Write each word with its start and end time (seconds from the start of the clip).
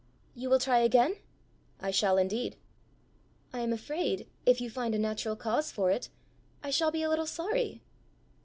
"You 0.33 0.49
will 0.49 0.57
try 0.57 0.79
again?" 0.79 1.17
"I 1.79 1.91
shall 1.91 2.17
indeed." 2.17 2.55
"I 3.53 3.59
am 3.59 3.71
afraid, 3.71 4.27
if 4.47 4.59
you 4.59 4.67
find 4.67 4.95
a 4.95 4.97
natural 4.97 5.35
cause 5.35 5.71
for 5.71 5.91
it, 5.91 6.09
I 6.63 6.71
shall 6.71 6.89
be 6.89 7.03
a 7.03 7.09
little 7.09 7.27
sorry." 7.27 7.83